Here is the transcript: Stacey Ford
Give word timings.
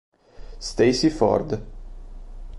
Stacey 0.57 1.11
Ford 1.11 1.61